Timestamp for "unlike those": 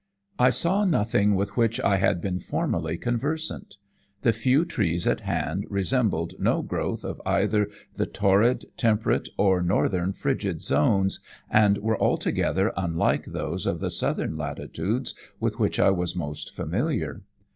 12.75-13.67